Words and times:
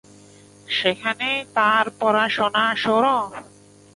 সেখানেই 0.67 1.37
তার 1.55 1.85
পড়াশোনা 1.99 2.65
শুরু। 2.75 3.15